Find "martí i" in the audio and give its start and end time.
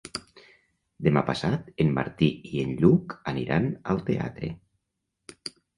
1.99-2.65